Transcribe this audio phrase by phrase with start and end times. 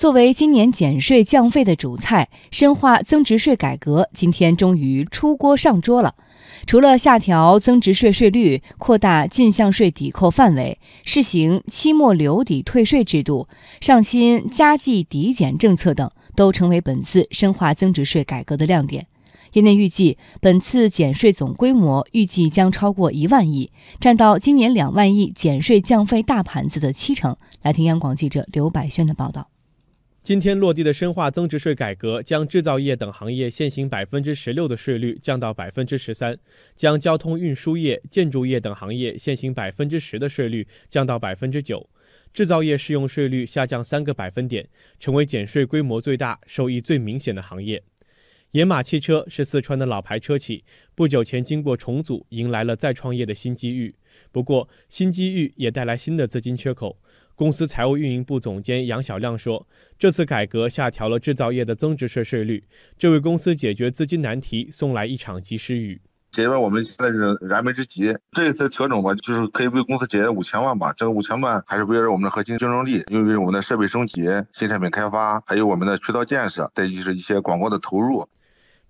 [0.00, 6.14] 作为今年减税降费的主菜，深化增值税改革今天终于出锅上桌了。
[6.66, 13.46] 除了下调增值税税率、扩大进项税抵扣范围、试行期末留抵退税制度、
[13.82, 19.06] 上新加计抵减政策等，都成为本次深化增值税改革的亮点。
[19.52, 23.70] 业内预计，本次减税总规模预计将超过一万亿，
[24.00, 27.36] 占到今年两万亿减税降费大盘子的七成。
[27.60, 29.48] 来听央广记者刘百轩的报道。
[30.22, 36.38] 今天落地的深化增值税改革，将制造业等行业现行百分之十六的税率降到百分之十三，
[36.76, 41.88] 将交通运输业、建筑业等行业现行百分之十的税率降到百分之九，
[42.34, 44.68] 制造业适用税率下降三个百分点，
[44.98, 47.82] 成为减税规模最大、受益最明显的行业。
[48.50, 53.94] 野马汽车是四川的老牌车企，不久前经过重组，迎来了再创业的新机遇。
[54.30, 56.99] 不过，新机遇也带来新的资金缺口。
[57.40, 59.66] 公司财务运营部总监杨小亮说
[59.98, 62.62] ：“这次改革下调了制造业的增值税税率，
[62.98, 66.02] 这为公司解决资金难题送来一场及时雨。
[66.32, 68.14] 解决我们现在是燃眉之急。
[68.32, 70.92] 这一次调整吧，就是可以为公司节约五千万吧。
[70.94, 74.20] 这个五千万还是围绕我们的核心竞争力，因为我们的设备升级、
[74.52, 78.28] 新产品开发，还有我们的渠道建设，再就是一些广告的投入。”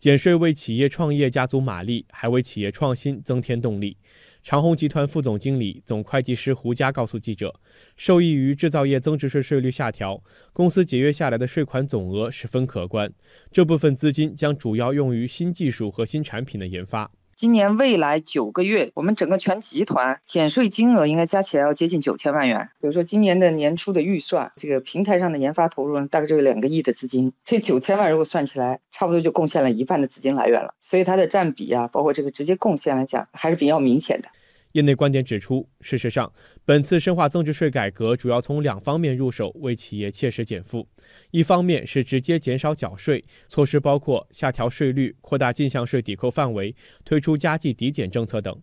[0.00, 3.98] 减税为企业创业加足马力，还为企业创新增添动力。
[4.42, 7.54] 长虹集团副总经理、总会计师胡佳告诉记者，
[7.96, 13.12] 受益于制造业增值税税率下调，公司节约下来的税款总额十分可观。
[13.52, 17.10] 这部分资金将主要用于新技术和新产品的研发。
[17.40, 22.68] 今年未来九个月，我们整个全集团减税金额应该加起来要接近九千万元。
[22.82, 27.32] 比如说今年的年初的预算，这个平台上的研发投入呢，大概就有两个亿的资金。
[27.46, 30.74] 这九千万如果算起来，差不多就贡献了一半的资金来源了。
[30.82, 34.28] 所以它的占比啊，包括这个直接贡献来讲，还是比较明显的。
[34.72, 36.32] 业内观点指出，事实上，
[36.64, 40.86] 本次深化增值税改革主要从两方面入手，为企业切实减负。
[41.32, 48.54] 一方面是直接减少缴税，措施包括下调税率、扩大进项税抵扣范围、推出加计抵减政策等；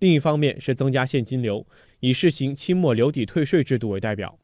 [0.00, 1.66] 另一方面是增加现金流，
[2.00, 4.38] 以试行期末留抵退税制度为代表。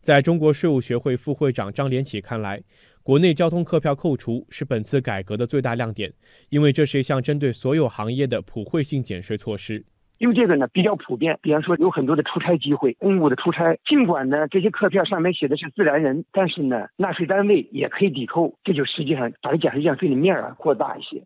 [0.00, 2.62] 在中国税务学会副会长张连起看来，
[3.02, 6.10] 国内交通客票扣除是本次改革的最大亮点，
[6.48, 9.84] 因为这是一项针对所有行业的普惠性减税措施。
[10.18, 21.22] 因为这个呢比较普遍，比方说有很多的出差机会，公务的出差，尽管呢这些客票上面写的是自然人，但是呢纳税单位也可以抵扣，这就实际上把这减税降费的面儿啊扩大一些。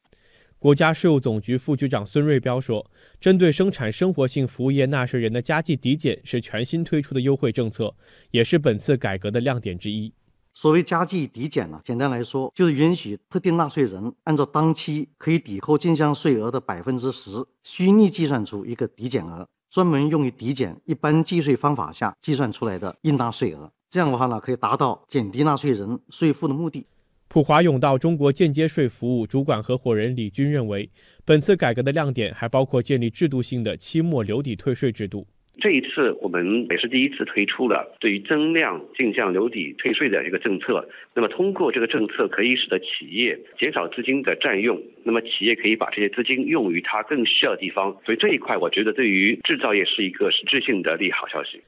[0.58, 2.84] 国家税务总局副局长孙瑞彪说，
[3.20, 7.94] 针对生产生活性服务业纳税人的加计抵减是全新推出的优惠政策，
[8.32, 10.12] 也是本次改革的亮点之一。
[10.60, 17.30] 所谓加计抵减呢，简单来说就是允许特定纳税人按照当期可以抵扣进项税额的百分之十，
[17.62, 23.70] 虚拟计算出一个抵减额，专门用于抵减一般计税方法下计算出来的应纳税额。
[23.88, 26.84] 这样的话呢，可以达到减低纳税人税负的目的。
[27.28, 30.90] 普华永道中国间接税服务主管合伙人李军认为，
[31.24, 35.24] 本次改革的亮点还包括建立制度性的期末留抵退税制度。
[35.60, 40.88] 这一次我们也是第一次推出了对于增量进项留抵退税的一个政策。
[41.14, 47.96] 那么通过这个政策，可以使得企业减少资金的占用，那么企业可以把这些资金用于它更需要的地方。
[48.06, 51.60] 所以这一块，我觉得对于制造业是一个实质性的利好消息。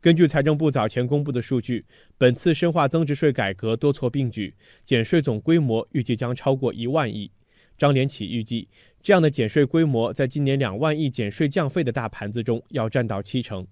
[0.00, 1.84] 根据财政部早前公布的数据，
[2.18, 4.54] 本次深化增值税改革多措并举，
[4.84, 7.30] 减税总规模预计将超过一万亿。
[7.76, 8.68] 张连起预计，
[9.04, 13.66] 这样的减税规模在今年两万亿减税降费的大盘子中要占到七成。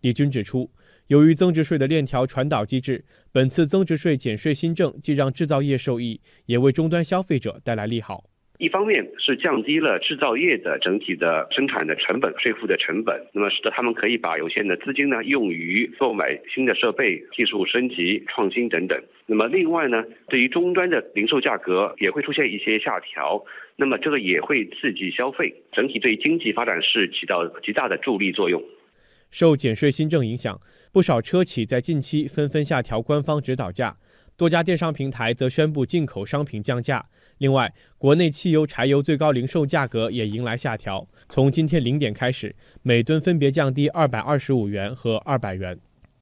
[0.00, 0.70] 李军指出，
[1.08, 8.30] 由于增值税的链条传导机制，本次增值税减税新政既让制造业受益，也为终端消费者带来利好。
[8.58, 18.96] 一方面是降低了制造业的整体的生产的成本、税负的成本，那么使得他们可以把有限的资金呢用于购买新的设备、技术升级、创新等等。
[19.26, 23.44] 那么另外呢，对于终端的零售价格也会出现一些下调，
[23.74, 28.62] 那么这个也会刺激消费，整体对经济发展是起到极大的助力作用。
[29.32, 30.60] 受减税新政影响，
[30.92, 33.96] 不少车企在近期纷纷下调官方指导价。
[34.36, 37.04] 多家电商平台则宣布进口商品降价。
[37.38, 45.78] 另外，国内汽油、柴油最高零售价格也迎来下调，从今天零点开始，每吨分别降低二百二十五元和二百元。